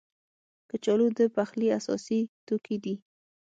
[0.69, 2.95] کچالو د پخلي اساسي توکي دي